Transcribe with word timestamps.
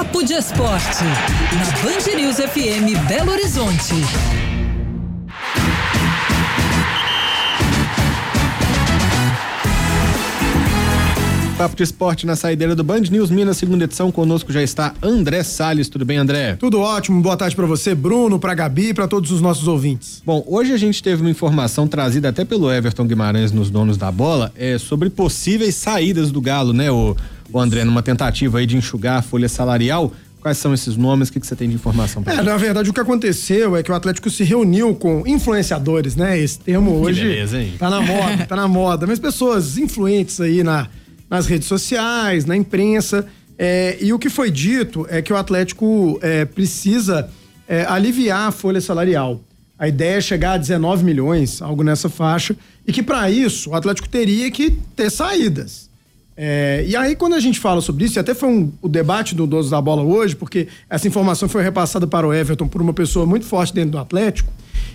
Papo 0.00 0.24
de 0.24 0.32
Esporte, 0.32 1.04
na 1.04 1.64
Band 1.82 2.16
News 2.16 2.36
FM 2.36 3.06
Belo 3.06 3.32
Horizonte. 3.32 3.92
Papo 11.58 11.76
de 11.76 11.82
Esporte 11.82 12.26
na 12.26 12.34
saideira 12.34 12.74
do 12.74 12.82
Band 12.82 13.02
News 13.10 13.28
Minas, 13.28 13.58
segunda 13.58 13.84
edição. 13.84 14.10
Conosco 14.10 14.50
já 14.50 14.62
está 14.62 14.94
André 15.02 15.42
Salles. 15.42 15.90
Tudo 15.90 16.06
bem, 16.06 16.16
André? 16.16 16.56
Tudo 16.56 16.80
ótimo. 16.80 17.20
Boa 17.20 17.36
tarde 17.36 17.54
para 17.54 17.66
você, 17.66 17.94
Bruno, 17.94 18.38
para 18.38 18.54
Gabi 18.54 18.88
e 18.88 18.94
para 18.94 19.06
todos 19.06 19.30
os 19.30 19.42
nossos 19.42 19.68
ouvintes. 19.68 20.22
Bom, 20.24 20.42
hoje 20.46 20.72
a 20.72 20.78
gente 20.78 21.02
teve 21.02 21.20
uma 21.20 21.30
informação 21.30 21.86
trazida 21.86 22.30
até 22.30 22.42
pelo 22.46 22.72
Everton 22.72 23.06
Guimarães 23.06 23.52
nos 23.52 23.68
donos 23.68 23.98
da 23.98 24.10
bola 24.10 24.50
é, 24.56 24.78
sobre 24.78 25.10
possíveis 25.10 25.74
saídas 25.74 26.32
do 26.32 26.40
Galo, 26.40 26.72
né, 26.72 26.90
o, 26.90 27.14
o 27.52 27.58
André, 27.58 27.84
numa 27.84 28.02
tentativa 28.02 28.58
aí 28.58 28.66
de 28.66 28.76
enxugar 28.76 29.18
a 29.18 29.22
folha 29.22 29.48
salarial. 29.48 30.12
Quais 30.40 30.56
são 30.56 30.72
esses 30.72 30.96
nomes? 30.96 31.28
O 31.28 31.32
que, 31.32 31.40
que 31.40 31.46
você 31.46 31.54
tem 31.54 31.68
de 31.68 31.74
informação 31.74 32.22
para 32.22 32.32
É, 32.32 32.42
na 32.42 32.56
verdade, 32.56 32.88
o 32.88 32.94
que 32.94 33.00
aconteceu 33.00 33.76
é 33.76 33.82
que 33.82 33.92
o 33.92 33.94
Atlético 33.94 34.30
se 34.30 34.42
reuniu 34.42 34.94
com 34.94 35.22
influenciadores, 35.26 36.16
né? 36.16 36.38
Esse 36.38 36.58
termo 36.58 36.92
hoje. 36.92 37.20
Que 37.20 37.26
beleza, 37.26 37.60
hein? 37.60 37.74
Tá 37.78 37.90
na 37.90 38.00
moda, 38.00 38.46
tá 38.48 38.56
na 38.56 38.66
moda. 38.66 39.06
Mas 39.06 39.18
pessoas 39.18 39.76
influentes 39.76 40.40
aí 40.40 40.62
na 40.62 40.88
nas 41.30 41.46
redes 41.46 41.68
sociais, 41.68 42.44
na 42.44 42.56
imprensa. 42.56 43.24
É, 43.56 43.96
e 44.00 44.12
o 44.12 44.18
que 44.18 44.28
foi 44.28 44.50
dito 44.50 45.06
é 45.08 45.22
que 45.22 45.32
o 45.32 45.36
Atlético 45.36 46.18
é, 46.20 46.44
precisa 46.44 47.30
é, 47.68 47.84
aliviar 47.84 48.48
a 48.48 48.50
folha 48.50 48.80
salarial. 48.80 49.40
A 49.78 49.86
ideia 49.86 50.16
é 50.16 50.20
chegar 50.20 50.52
a 50.54 50.56
19 50.58 51.04
milhões, 51.04 51.62
algo 51.62 51.82
nessa 51.82 52.08
faixa, 52.08 52.56
e 52.86 52.92
que 52.92 53.02
para 53.02 53.30
isso 53.30 53.70
o 53.70 53.74
Atlético 53.74 54.08
teria 54.08 54.50
que 54.50 54.70
ter 54.96 55.08
saídas. 55.08 55.89
É, 56.36 56.84
e 56.86 56.96
aí, 56.96 57.14
quando 57.14 57.34
a 57.34 57.40
gente 57.40 57.60
fala 57.60 57.80
sobre 57.80 58.04
isso, 58.04 58.18
e 58.18 58.20
até 58.20 58.34
foi 58.34 58.48
um, 58.48 58.72
o 58.80 58.88
debate 58.88 59.34
do 59.34 59.46
Donos 59.46 59.70
da 59.70 59.80
Bola 59.80 60.02
hoje, 60.02 60.34
porque 60.34 60.68
essa 60.88 61.06
informação 61.06 61.48
foi 61.48 61.62
repassada 61.62 62.06
para 62.06 62.26
o 62.26 62.32
Everton 62.32 62.66
por 62.66 62.80
uma 62.80 62.94
pessoa 62.94 63.26
muito 63.26 63.44
forte 63.44 63.74
dentro 63.74 63.90
do 63.90 63.98
Atlético, 63.98 64.50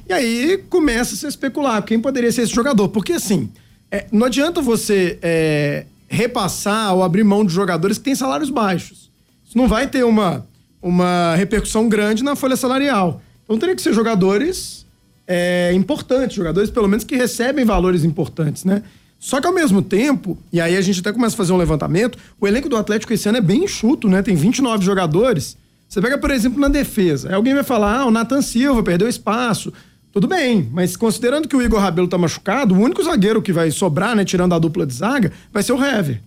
e 0.08 0.14
aí 0.14 0.64
começa 0.70 1.16
a 1.16 1.18
se 1.18 1.28
especular 1.28 1.84
quem 1.84 2.00
poderia 2.00 2.32
ser 2.32 2.44
esse 2.44 2.54
jogador. 2.54 2.90
Porque 2.90 3.14
assim, 3.14 3.50
é, 3.92 4.06
não 4.12 4.28
adianta 4.28 4.62
você 4.62 5.18
é, 5.22 5.86
repassar 6.08 6.94
ou 6.94 7.04
abrir 7.04 7.24
mão 7.24 7.46
de 7.46 7.54
jogadores 7.54 7.98
que 7.98 8.06
têm 8.06 8.16
salários 8.16 8.50
baixos. 8.50 9.12
Isso 9.46 9.58
não 9.58 9.68
vai 9.68 9.88
ter 9.88 10.04
uma, 10.04 10.46
uma 10.82 11.36
repercussão 11.36 11.90
grande 11.90 12.24
na 12.24 12.36
folha 12.36 12.56
salarial. 12.56 13.22
Então 13.44 13.58
teria 13.58 13.76
que 13.76 13.82
ser 13.82 13.94
jogadores 13.94 14.86
é, 15.28 15.72
importantes, 15.74 16.36
jogadores 16.36 16.70
pelo 16.70 16.88
menos 16.88 17.04
que 17.04 17.16
recebem 17.16 17.66
valores 17.66 18.04
importantes, 18.04 18.64
né? 18.64 18.84
Só 19.26 19.42
que 19.42 19.48
ao 19.48 19.54
mesmo 19.54 19.82
tempo, 19.82 20.38
e 20.54 20.62
aí 20.62 20.78
a 20.78 20.82
gente 20.82 21.00
até 21.00 21.12
começa 21.12 21.34
a 21.34 21.38
fazer 21.38 21.52
um 21.52 21.58
levantamento, 21.58 22.16
o 22.40 22.48
elenco 22.48 22.70
do 22.70 22.78
Atlético 22.78 23.12
esse 23.12 23.28
ano 23.28 23.40
é 23.40 23.42
bem 23.42 23.64
enxuto, 23.64 24.08
né? 24.08 24.22
Tem 24.22 24.36
29 24.36 24.86
jogadores. 24.86 25.58
Você 25.90 26.00
pega, 26.00 26.16
por 26.16 26.30
exemplo, 26.30 26.60
na 26.60 26.68
defesa. 26.68 27.30
Aí 27.30 27.34
alguém 27.34 27.56
vai 27.56 27.64
falar, 27.64 28.02
ah, 28.02 28.06
o 28.06 28.12
Nathan 28.12 28.44
Silva 28.44 28.84
perdeu 28.84 29.10
espaço. 29.10 29.74
Tudo 30.12 30.28
bem, 30.28 30.70
mas 30.72 30.96
considerando 30.96 31.48
que 31.48 31.56
o 31.56 31.62
Igor 31.64 31.80
Rabelo 31.80 32.08
tá 32.08 32.20
machucado, 32.20 32.76
o 32.76 32.78
único 32.78 33.04
zagueiro 33.04 33.42
que 33.42 33.52
vai 33.52 33.72
sobrar, 33.72 34.16
né, 34.16 34.24
tirando 34.24 34.54
a 34.54 34.60
dupla 34.60 34.86
de 34.86 34.94
zaga, 34.94 35.32
vai 35.52 35.64
ser 35.64 35.74
o 35.74 35.84
Hever. 35.84 36.22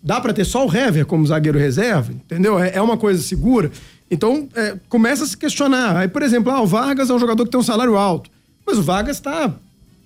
Dá 0.00 0.20
para 0.20 0.32
ter 0.32 0.44
só 0.44 0.64
o 0.64 0.72
Hever 0.72 1.04
como 1.04 1.26
zagueiro 1.26 1.58
reserva, 1.58 2.12
entendeu? 2.12 2.60
É, 2.60 2.76
é 2.76 2.80
uma 2.80 2.96
coisa 2.96 3.20
segura. 3.20 3.72
Então, 4.08 4.48
é, 4.54 4.76
começa 4.88 5.24
a 5.24 5.26
se 5.26 5.36
questionar. 5.36 5.96
Aí, 5.96 6.06
por 6.06 6.22
exemplo, 6.22 6.52
ah, 6.52 6.60
o 6.60 6.66
Vargas 6.66 7.10
é 7.10 7.12
um 7.12 7.18
jogador 7.18 7.44
que 7.44 7.50
tem 7.50 7.58
um 7.58 7.64
salário 7.64 7.96
alto. 7.96 8.30
Mas 8.64 8.78
o 8.78 8.82
Vargas 8.84 9.18
tá 9.18 9.52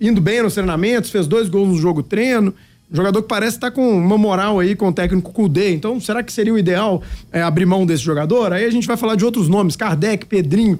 indo 0.01 0.19
bem 0.19 0.41
nos 0.41 0.55
treinamentos, 0.55 1.11
fez 1.11 1.27
dois 1.27 1.47
gols 1.47 1.69
no 1.69 1.77
jogo 1.77 2.01
treino. 2.01 2.53
Jogador 2.91 3.21
que 3.21 3.27
parece 3.29 3.55
estar 3.55 3.69
tá 3.69 3.75
com 3.75 3.97
uma 3.97 4.17
moral 4.17 4.59
aí 4.59 4.75
com 4.75 4.89
o 4.89 4.93
técnico 4.93 5.31
Kudê. 5.31 5.71
Então, 5.71 6.01
será 6.01 6.21
que 6.23 6.33
seria 6.33 6.53
o 6.53 6.57
ideal 6.57 7.01
é, 7.31 7.41
abrir 7.41 7.65
mão 7.65 7.85
desse 7.85 8.03
jogador? 8.03 8.51
Aí 8.51 8.65
a 8.65 8.69
gente 8.69 8.85
vai 8.87 8.97
falar 8.97 9.15
de 9.15 9.23
outros 9.23 9.47
nomes, 9.47 9.77
Kardec, 9.77 10.25
Pedrinho. 10.25 10.77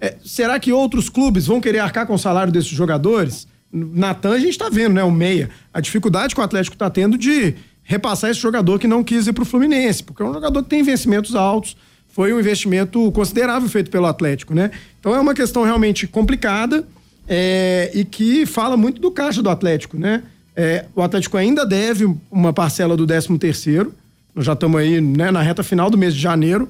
É, 0.00 0.16
será 0.24 0.58
que 0.58 0.72
outros 0.72 1.08
clubes 1.08 1.46
vão 1.46 1.60
querer 1.60 1.78
arcar 1.78 2.06
com 2.06 2.14
o 2.14 2.18
salário 2.18 2.52
desses 2.52 2.70
jogadores? 2.70 3.46
Natan, 3.70 4.32
a 4.32 4.38
gente 4.38 4.50
está 4.50 4.68
vendo, 4.68 4.94
né? 4.94 5.04
O 5.04 5.12
Meia. 5.12 5.50
A 5.72 5.80
dificuldade 5.80 6.34
que 6.34 6.40
o 6.40 6.44
Atlético 6.44 6.74
está 6.74 6.90
tendo 6.90 7.16
de 7.16 7.54
repassar 7.84 8.30
esse 8.30 8.40
jogador 8.40 8.78
que 8.78 8.88
não 8.88 9.04
quis 9.04 9.26
ir 9.26 9.32
para 9.32 9.42
o 9.42 9.46
Fluminense, 9.46 10.02
porque 10.02 10.22
é 10.22 10.26
um 10.26 10.32
jogador 10.32 10.62
que 10.62 10.70
tem 10.70 10.80
investimentos 10.80 11.36
altos. 11.36 11.76
Foi 12.08 12.32
um 12.32 12.40
investimento 12.40 13.12
considerável 13.12 13.68
feito 13.68 13.90
pelo 13.90 14.06
Atlético, 14.06 14.54
né? 14.54 14.70
Então 14.98 15.14
é 15.14 15.20
uma 15.20 15.34
questão 15.34 15.62
realmente 15.64 16.06
complicada 16.06 16.86
é, 17.28 17.90
e 17.94 18.04
que 18.04 18.46
fala 18.46 18.76
muito 18.76 19.00
do 19.00 19.10
caixa 19.10 19.42
do 19.42 19.50
Atlético, 19.50 19.98
né? 19.98 20.22
É, 20.56 20.86
o 20.94 21.02
Atlético 21.02 21.36
ainda 21.36 21.66
deve 21.66 22.06
uma 22.30 22.52
parcela 22.52 22.96
do 22.96 23.06
13 23.06 23.38
terceiro. 23.38 23.92
Nós 24.34 24.44
já 24.44 24.52
estamos 24.52 24.80
aí 24.80 25.00
né, 25.00 25.30
na 25.30 25.42
reta 25.42 25.62
final 25.62 25.90
do 25.90 25.98
mês 25.98 26.14
de 26.14 26.20
janeiro. 26.20 26.68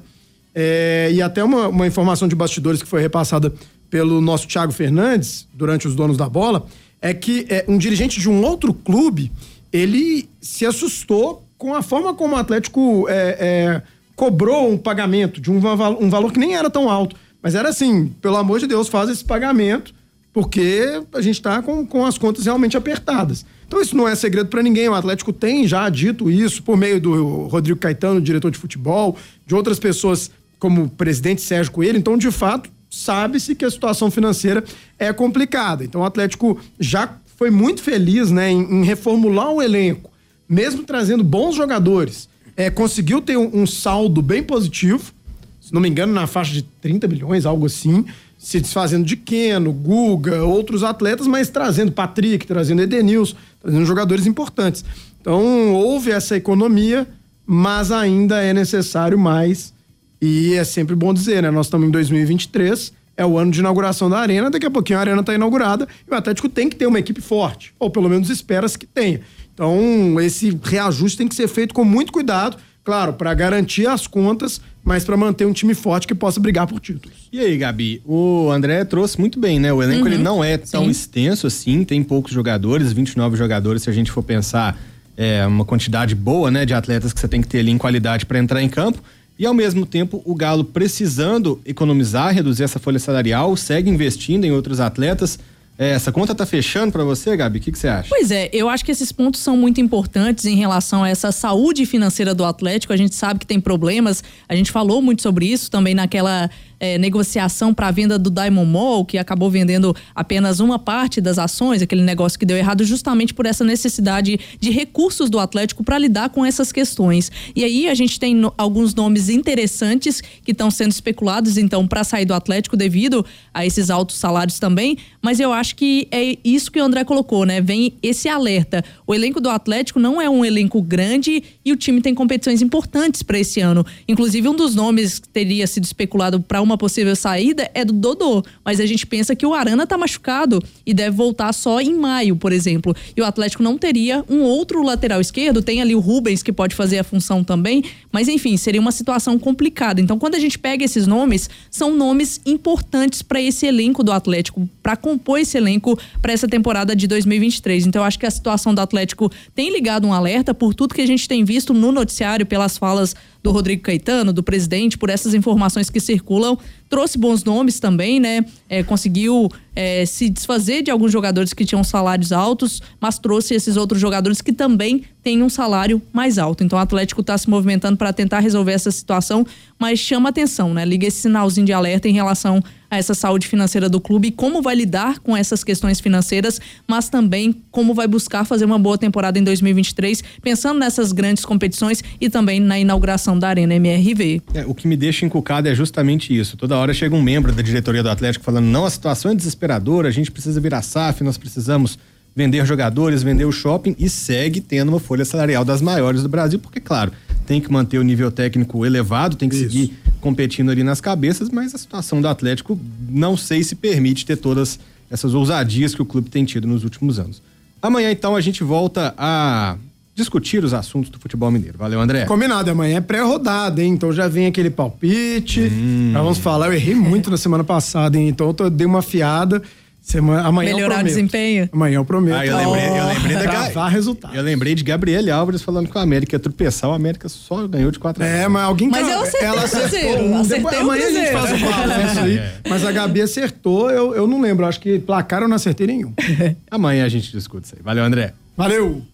É, 0.53 1.09
e 1.11 1.21
até 1.21 1.43
uma, 1.43 1.67
uma 1.67 1.85
informação 1.85 2.27
de 2.27 2.35
bastidores 2.35 2.81
que 2.81 2.87
foi 2.87 3.01
repassada 3.01 3.53
pelo 3.89 4.21
nosso 4.21 4.47
Thiago 4.47 4.71
Fernandes, 4.71 5.47
durante 5.53 5.87
os 5.87 5.95
donos 5.95 6.17
da 6.17 6.27
bola, 6.27 6.65
é 7.01 7.13
que 7.13 7.45
é, 7.49 7.65
um 7.67 7.77
dirigente 7.77 8.19
de 8.19 8.29
um 8.29 8.41
outro 8.41 8.73
clube, 8.73 9.31
ele 9.71 10.27
se 10.41 10.65
assustou 10.65 11.45
com 11.57 11.73
a 11.73 11.81
forma 11.81 12.13
como 12.13 12.35
o 12.35 12.37
Atlético 12.37 13.07
é, 13.09 13.37
é, 13.39 13.81
cobrou 14.15 14.71
um 14.71 14.77
pagamento 14.77 15.39
de 15.39 15.51
um, 15.51 15.57
um 15.57 16.09
valor 16.09 16.31
que 16.31 16.39
nem 16.39 16.55
era 16.55 16.69
tão 16.69 16.89
alto. 16.89 17.15
Mas 17.41 17.53
era 17.53 17.69
assim, 17.69 18.07
pelo 18.21 18.37
amor 18.37 18.59
de 18.59 18.67
Deus, 18.67 18.87
faz 18.87 19.09
esse 19.09 19.23
pagamento, 19.23 19.93
porque 20.35 21.01
a 21.13 21.21
gente 21.21 21.35
está 21.35 21.61
com, 21.61 21.85
com 21.85 22.05
as 22.05 22.17
contas 22.17 22.43
realmente 22.43 22.75
apertadas. 22.75 23.45
Então 23.65 23.81
isso 23.81 23.95
não 23.95 24.05
é 24.05 24.13
segredo 24.15 24.49
para 24.49 24.61
ninguém. 24.61 24.89
O 24.89 24.93
Atlético 24.93 25.31
tem 25.31 25.65
já 25.65 25.87
dito 25.87 26.29
isso 26.29 26.61
por 26.61 26.75
meio 26.75 26.99
do 26.99 27.43
Rodrigo 27.47 27.79
Caetano, 27.79 28.19
diretor 28.19 28.51
de 28.51 28.57
futebol, 28.57 29.15
de 29.47 29.55
outras 29.55 29.79
pessoas 29.79 30.29
como 30.59 30.83
o 30.83 30.89
presidente 30.89 31.41
Sérgio 31.41 31.71
Coelho, 31.71 31.97
então, 31.97 32.17
de 32.17 32.29
fato, 32.31 32.69
sabe-se 32.89 33.55
que 33.55 33.63
a 33.63 33.71
situação 33.71 34.11
financeira 34.11 34.61
é 34.99 35.13
complicada. 35.13 35.85
Então, 35.85 36.01
o 36.01 36.03
Atlético 36.03 36.59
já 36.77 37.17
foi 37.37 37.49
muito 37.49 37.81
feliz 37.81 38.29
né, 38.29 38.51
em, 38.51 38.81
em 38.81 38.83
reformular 38.83 39.51
o 39.51 39.61
elenco, 39.61 40.11
mesmo 40.49 40.83
trazendo 40.83 41.23
bons 41.23 41.55
jogadores. 41.55 42.27
É, 42.57 42.69
conseguiu 42.69 43.21
ter 43.21 43.37
um, 43.37 43.61
um, 43.61 43.65
saldo 43.65 44.21
bem 44.21 44.43
positivo, 44.43 45.13
se 45.61 45.73
não 45.73 45.79
me 45.79 45.87
engano, 45.87 46.11
na 46.11 46.27
faixa 46.27 46.51
de 46.51 46.61
30 46.61 47.07
milhões, 47.07 47.45
algo 47.45 47.65
assim, 47.65 48.03
se 48.45 48.59
desfazendo 48.59 49.03
de 49.03 49.17
Keno, 49.17 49.73
Guga, 49.73 50.43
outros 50.43 50.83
atletas, 50.83 51.25
mas 51.25 51.49
trazendo 51.49 51.91
Patrick, 51.91 52.45
trazendo 52.45 52.83
Edenilson, 52.83 53.35
trazendo 53.59 53.83
jogadores 53.87 54.27
importantes. 54.27 54.85
Então, 55.19 55.73
houve 55.73 56.11
essa 56.11 56.37
economia, 56.37 57.07
mas 57.43 57.91
ainda 57.91 58.43
é 58.43 58.53
necessário 58.53 59.17
mais 59.17 59.73
e 60.21 60.53
é 60.53 60.63
sempre 60.63 60.95
bom 60.95 61.11
dizer, 61.11 61.41
né? 61.41 61.49
Nós 61.49 61.65
estamos 61.65 61.87
em 61.87 61.91
2023, 61.91 62.93
é 63.17 63.25
o 63.25 63.35
ano 63.35 63.49
de 63.49 63.61
inauguração 63.61 64.11
da 64.11 64.19
Arena, 64.19 64.51
daqui 64.51 64.67
a 64.67 64.71
pouquinho 64.71 64.99
a 64.99 65.01
Arena 65.01 65.21
está 65.21 65.33
inaugurada 65.33 65.87
e 66.07 66.13
o 66.13 66.15
Atlético 66.15 66.47
tem 66.47 66.69
que 66.69 66.75
ter 66.75 66.85
uma 66.85 66.99
equipe 66.99 67.21
forte, 67.21 67.73
ou 67.79 67.89
pelo 67.89 68.07
menos 68.07 68.29
espera-se 68.29 68.77
que 68.77 68.85
tenha. 68.85 69.21
Então, 69.55 70.21
esse 70.21 70.55
reajuste 70.61 71.17
tem 71.17 71.27
que 71.27 71.33
ser 71.33 71.47
feito 71.47 71.73
com 71.73 71.83
muito 71.83 72.13
cuidado, 72.13 72.57
claro, 72.85 73.13
para 73.13 73.33
garantir 73.33 73.87
as 73.87 74.07
contas, 74.07 74.61
mas 74.83 75.03
para 75.03 75.17
manter 75.17 75.45
um 75.45 75.51
time 75.51 75.73
forte 75.73 76.07
que 76.07 76.15
possa 76.15 76.39
brigar 76.39 76.67
por 76.67 76.79
títulos. 76.79 77.27
E 77.33 77.39
aí, 77.39 77.57
Gabi, 77.57 78.01
o 78.05 78.49
André 78.51 78.85
trouxe 78.85 79.19
muito 79.19 79.39
bem, 79.39 79.59
né? 79.59 79.73
O 79.73 79.83
elenco 79.83 80.01
uhum, 80.01 80.13
ele 80.13 80.17
não 80.17 80.43
é 80.43 80.57
tão 80.57 80.85
sim. 80.85 80.91
extenso 80.91 81.47
assim, 81.47 81.83
tem 81.83 82.01
poucos 82.03 82.31
jogadores, 82.31 82.93
29 82.93 83.35
jogadores, 83.35 83.81
se 83.81 83.89
a 83.89 83.93
gente 83.93 84.11
for 84.11 84.23
pensar 84.23 84.79
é 85.17 85.45
uma 85.45 85.63
quantidade 85.63 86.13
boa, 86.13 86.51
né, 86.51 86.65
de 86.65 86.73
atletas 86.73 87.13
que 87.13 87.19
você 87.19 87.27
tem 87.27 87.41
que 87.41 87.47
ter 87.47 87.59
ali 87.59 87.71
em 87.71 87.77
qualidade 87.77 88.25
para 88.25 88.37
entrar 88.37 88.61
em 88.61 88.69
campo. 88.69 89.01
E 89.37 89.45
ao 89.45 89.53
mesmo 89.53 89.85
tempo, 89.85 90.21
o 90.25 90.33
Galo 90.33 90.63
precisando 90.63 91.59
economizar, 91.65 92.33
reduzir 92.33 92.63
essa 92.63 92.79
folha 92.79 92.99
salarial, 92.99 93.55
segue 93.57 93.89
investindo 93.89 94.45
em 94.45 94.51
outros 94.51 94.79
atletas. 94.79 95.37
É, 95.77 95.89
essa 95.89 96.11
conta 96.11 96.33
tá 96.33 96.45
fechando 96.45 96.91
para 96.91 97.03
você, 97.03 97.35
Gabi? 97.35 97.59
O 97.59 97.61
que, 97.61 97.71
que, 97.71 97.77
você 97.77 97.87
acha? 97.87 98.07
Pois 98.09 98.31
é, 98.31 98.49
eu 98.53 98.69
acho 98.69 98.85
que 98.85 98.91
esses 98.91 99.11
pontos 99.11 99.41
são 99.41 99.57
muito 99.57 99.81
importantes 99.81 100.45
em 100.45 100.55
relação 100.55 101.03
a 101.03 101.09
essa 101.09 101.31
saúde 101.33 101.85
financeira 101.85 102.33
do 102.33 102.45
Atlético. 102.45 102.93
A 102.93 102.97
gente 102.97 103.13
sabe 103.13 103.41
que 103.41 103.45
tem 103.45 103.59
problemas, 103.59 104.23
a 104.47 104.55
gente 104.55 104.71
falou 104.71 105.01
muito 105.01 105.21
sobre 105.21 105.45
isso 105.47 105.69
também 105.69 105.93
naquela 105.93 106.49
é, 106.79 106.97
negociação 106.97 107.73
para 107.73 107.87
a 107.87 107.91
venda 107.91 108.17
do 108.17 108.29
Diamond 108.29 108.69
Mall, 108.69 109.05
que 109.05 109.17
acabou 109.17 109.49
vendendo 109.49 109.95
apenas 110.13 110.59
uma 110.59 110.77
parte 110.77 111.21
das 111.21 111.37
ações, 111.37 111.81
aquele 111.81 112.03
negócio 112.03 112.37
que 112.37 112.45
deu 112.45 112.57
errado, 112.57 112.83
justamente 112.83 113.33
por 113.33 113.45
essa 113.45 113.63
necessidade 113.63 114.39
de 114.59 114.71
recursos 114.71 115.29
do 115.29 115.39
Atlético 115.39 115.83
para 115.83 115.97
lidar 115.97 116.29
com 116.29 116.45
essas 116.45 116.71
questões. 116.71 117.31
E 117.55 117.63
aí 117.63 117.87
a 117.87 117.93
gente 117.93 118.19
tem 118.19 118.35
no, 118.35 118.53
alguns 118.57 118.93
nomes 118.93 119.29
interessantes 119.29 120.21
que 120.43 120.51
estão 120.51 120.69
sendo 120.69 120.91
especulados, 120.91 121.57
então, 121.57 121.87
para 121.87 122.03
sair 122.03 122.25
do 122.25 122.33
Atlético 122.33 122.75
devido 122.75 123.25
a 123.53 123.65
esses 123.65 123.89
altos 123.89 124.17
salários 124.17 124.59
também, 124.59 124.97
mas 125.21 125.39
eu 125.39 125.53
acho 125.53 125.75
que 125.75 126.07
é 126.11 126.37
isso 126.43 126.71
que 126.71 126.79
o 126.79 126.83
André 126.83 127.03
colocou, 127.03 127.45
né? 127.45 127.61
Vem 127.61 127.93
esse 128.01 128.27
alerta. 128.27 128.83
O 129.07 129.13
elenco 129.13 129.39
do 129.39 129.49
Atlético 129.49 129.99
não 129.99 130.21
é 130.21 130.29
um 130.29 130.43
elenco 130.43 130.81
grande 130.81 131.43
e 131.63 131.71
o 131.71 131.75
time 131.75 132.01
tem 132.01 132.13
competições 132.13 132.61
importantes 132.61 133.23
para 133.23 133.39
esse 133.39 133.61
ano. 133.61 133.85
Inclusive, 134.07 134.47
um 134.47 134.55
dos 134.55 134.75
nomes 134.75 135.19
que 135.19 135.29
teria 135.29 135.65
sido 135.67 135.83
especulado 135.83 136.39
para 136.41 136.61
uma 136.65 136.77
possível 136.77 137.15
saída 137.15 137.69
é 137.73 137.85
do 137.85 137.93
Dodô, 137.93 138.43
mas 138.63 138.79
a 138.79 138.85
gente 138.85 139.05
pensa 139.05 139.35
que 139.35 139.45
o 139.45 139.53
Arana 139.53 139.87
tá 139.87 139.97
machucado 139.97 140.61
e 140.85 140.93
deve 140.93 141.15
voltar 141.15 141.53
só 141.53 141.79
em 141.79 141.93
maio, 141.93 142.35
por 142.35 142.51
exemplo. 142.51 142.95
E 143.15 143.21
o 143.21 143.25
Atlético 143.25 143.63
não 143.63 143.77
teria 143.77 144.23
um 144.29 144.41
outro 144.41 144.83
lateral 144.83 145.21
esquerdo, 145.21 145.61
tem 145.61 145.81
ali 145.81 145.95
o 145.95 145.99
Rubens 145.99 146.43
que 146.43 146.51
pode 146.51 146.75
fazer 146.75 146.99
a 146.99 147.03
função 147.03 147.43
também, 147.43 147.83
mas 148.11 148.27
enfim, 148.27 148.57
seria 148.57 148.81
uma 148.81 148.91
situação 148.91 149.37
complicada. 149.39 150.01
Então, 150.01 150.17
quando 150.17 150.35
a 150.35 150.39
gente 150.39 150.59
pega 150.59 150.83
esses 150.83 151.07
nomes, 151.07 151.49
são 151.69 151.95
nomes 151.95 152.41
importantes 152.45 153.21
para 153.21 153.41
esse 153.41 153.65
elenco 153.65 154.03
do 154.03 154.11
Atlético, 154.11 154.67
para 154.81 154.95
compor 154.95 155.39
esse 155.39 155.57
elenco 155.57 155.97
para 156.21 156.33
essa 156.33 156.47
temporada 156.47 156.95
de 156.95 157.07
2023. 157.07 157.85
Então, 157.85 158.01
eu 158.01 158.05
acho 158.05 158.19
que 158.19 158.25
a 158.25 158.31
situação 158.31 158.73
do 158.73 158.81
Atlético 158.81 159.31
tem 159.53 159.71
ligado 159.71 160.07
um 160.07 160.13
alerta 160.13 160.53
por 160.53 160.73
tudo 160.73 160.95
que 160.95 161.01
a 161.01 161.07
gente 161.07 161.27
tem 161.27 161.43
visto 161.43 161.73
no 161.73 161.91
noticiário, 161.91 162.45
pelas 162.45 162.77
falas 162.77 163.15
do 163.45 163.51
Rodrigo 163.51 163.83
Caetano, 163.83 164.33
do 164.33 164.41
presidente, 164.41 164.97
por 164.97 165.07
essas 165.07 165.35
informações 165.35 165.87
que 165.87 165.99
circulam. 165.99 166.57
Trouxe 166.89 167.15
bons 167.15 167.43
nomes 167.43 167.79
também, 167.79 168.19
né? 168.19 168.43
É, 168.67 168.81
conseguiu 168.81 169.51
é, 169.75 170.05
se 170.05 170.29
desfazer 170.29 170.81
de 170.81 170.89
alguns 170.89 171.11
jogadores 171.11 171.53
que 171.53 171.65
tinham 171.65 171.83
salários 171.83 172.31
altos, 172.31 172.81
mas 172.99 173.19
trouxe 173.19 173.53
esses 173.53 173.75
outros 173.77 173.99
jogadores 173.99 174.41
que 174.41 174.53
também 174.53 175.03
têm 175.21 175.41
um 175.41 175.49
salário 175.49 176.01
mais 176.13 176.37
alto. 176.37 176.63
Então 176.63 176.77
o 176.77 176.81
Atlético 176.81 177.21
está 177.21 177.37
se 177.37 177.49
movimentando 177.49 177.97
para 177.97 178.13
tentar 178.13 178.39
resolver 178.39 178.73
essa 178.73 178.91
situação, 178.91 179.45
mas 179.79 179.99
chama 179.99 180.29
atenção, 180.29 180.73
né? 180.73 180.85
Liga 180.85 181.07
esse 181.07 181.21
sinalzinho 181.21 181.65
de 181.65 181.73
alerta 181.73 182.07
em 182.07 182.13
relação 182.13 182.63
a 182.89 182.97
essa 182.97 183.13
saúde 183.13 183.47
financeira 183.47 183.89
do 183.89 183.99
clube 183.99 184.27
e 184.27 184.31
como 184.31 184.61
vai 184.61 184.75
lidar 184.75 185.19
com 185.19 185.35
essas 185.35 185.63
questões 185.63 185.99
financeiras, 185.99 186.61
mas 186.87 187.09
também 187.09 187.55
como 187.71 187.93
vai 187.93 188.07
buscar 188.07 188.45
fazer 188.45 188.65
uma 188.65 188.79
boa 188.79 188.97
temporada 188.97 189.37
em 189.37 189.43
2023, 189.43 190.23
pensando 190.41 190.79
nessas 190.79 191.11
grandes 191.11 191.43
competições 191.43 192.03
e 192.21 192.29
também 192.29 192.59
na 192.59 192.79
inauguração 192.79 193.37
da 193.37 193.49
Arena 193.49 193.75
MRV. 193.75 194.41
É, 194.53 194.65
o 194.65 194.73
que 194.73 194.87
me 194.87 194.95
deixa 194.95 195.25
encucado 195.25 195.67
é 195.67 195.75
justamente 195.75 196.37
isso. 196.37 196.55
Toda 196.55 196.77
hora 196.77 196.93
chega 196.93 197.15
um 197.15 197.21
membro 197.21 197.51
da 197.51 197.61
diretoria 197.61 198.03
do 198.03 198.09
Atlético 198.09 198.45
falando: 198.45 198.65
não, 198.65 198.85
a 198.85 198.89
situação 198.89 199.31
é 199.31 199.35
a 199.71 200.11
gente 200.11 200.31
precisa 200.31 200.59
virar 200.59 200.81
SAF, 200.81 201.23
nós 201.23 201.37
precisamos 201.37 201.97
vender 202.35 202.65
jogadores, 202.65 203.23
vender 203.23 203.45
o 203.45 203.51
shopping 203.51 203.95
e 203.97 204.09
segue 204.09 204.59
tendo 204.59 204.89
uma 204.89 204.99
folha 204.99 205.23
salarial 205.23 205.63
das 205.63 205.81
maiores 205.81 206.21
do 206.21 206.29
Brasil, 206.29 206.59
porque, 206.59 206.81
claro, 206.81 207.11
tem 207.45 207.61
que 207.61 207.71
manter 207.71 207.97
o 207.97 208.03
nível 208.03 208.29
técnico 208.29 208.85
elevado, 208.85 209.37
tem 209.37 209.47
que 209.47 209.55
Isso. 209.55 209.65
seguir 209.65 209.93
competindo 210.19 210.69
ali 210.69 210.83
nas 210.83 210.99
cabeças, 210.99 211.49
mas 211.49 211.73
a 211.73 211.77
situação 211.77 212.21
do 212.21 212.27
Atlético 212.27 212.77
não 213.09 213.37
sei 213.37 213.63
se 213.63 213.75
permite 213.75 214.25
ter 214.25 214.35
todas 214.35 214.79
essas 215.09 215.33
ousadias 215.33 215.95
que 215.95 216.01
o 216.01 216.05
clube 216.05 216.29
tem 216.29 216.43
tido 216.43 216.67
nos 216.67 216.83
últimos 216.83 217.19
anos. 217.19 217.41
Amanhã, 217.81 218.11
então, 218.11 218.35
a 218.35 218.41
gente 218.41 218.63
volta 218.63 219.13
a 219.17 219.77
discutir 220.15 220.63
os 220.63 220.73
assuntos 220.73 221.09
do 221.09 221.19
futebol 221.19 221.51
mineiro. 221.51 221.77
Valeu, 221.77 221.99
André. 221.99 222.25
Combinado, 222.25 222.71
amanhã 222.71 222.97
é 222.97 223.01
pré-rodada, 223.01 223.83
hein? 223.83 223.91
Então 223.91 224.13
já 224.13 224.27
vem 224.29 224.47
aquele 224.47 224.69
palpite. 224.69 225.59
Hum. 225.61 226.11
vamos 226.13 226.37
falar, 226.37 226.67
eu 226.67 226.73
errei 226.73 226.95
muito 226.95 227.29
na 227.29 227.37
semana 227.37 227.63
passada, 227.63 228.17
hein? 228.17 228.29
Então 228.29 228.47
eu 228.47 228.53
tô, 228.53 228.69
dei 228.69 228.87
uma 228.87 229.01
fiada. 229.01 229.61
Semana, 230.01 230.47
amanhã 230.47 230.75
Melhorar 230.75 231.01
o 231.01 231.03
desempenho? 231.03 231.67
Amanhã 231.73 231.95
eu 231.95 232.05
prometo. 232.05 232.37
Ah, 232.37 232.45
eu 232.45 232.55
lembrei, 232.55 232.89
oh. 232.91 232.95
eu 232.95 233.07
lembrei 233.07 233.35
da 233.37 233.87
resultado. 233.87 234.35
Eu 234.35 234.43
lembrei 234.43 234.75
de 234.75 234.83
Gabriele 234.83 235.31
Álvares 235.31 235.63
falando 235.63 235.89
que 235.89 235.97
o 235.97 235.99
América 235.99 236.35
ia 236.35 236.39
tropeçar, 236.39 236.91
o 236.91 236.93
América 236.93 237.27
só 237.27 237.67
ganhou 237.67 237.89
de 237.89 237.97
4 237.97 238.23
a 238.23 238.27
0. 238.27 238.37
É, 238.37 238.47
mas 238.47 238.63
alguém 238.65 238.87
Mas 238.87 239.09
eu 239.09 239.21
acertei 239.21 239.47
ela 239.47 239.63
acertou. 239.63 240.21
Um, 240.21 240.43
depois, 240.43 240.77
amanhã 240.77 241.07
a 241.07 241.11
gente 241.11 241.31
faz 241.31 241.51
o 241.59 241.65
balanço 241.65 242.19
aí. 242.19 242.37
É. 242.37 242.53
Mas 242.69 242.85
a 242.85 242.91
Gabi 242.91 243.21
acertou, 243.21 243.89
eu, 243.89 244.13
eu 244.13 244.27
não 244.27 244.39
lembro. 244.39 244.67
Acho 244.67 244.79
que 244.79 244.99
placar 244.99 245.41
eu 245.41 245.47
não 245.47 245.55
acertei 245.55 245.87
nenhum. 245.87 246.13
amanhã 246.69 247.03
a 247.03 247.09
gente 247.09 247.31
discute 247.31 247.65
isso 247.65 247.75
aí. 247.75 247.81
Valeu, 247.83 248.03
André. 248.03 248.35
Valeu! 248.55 249.05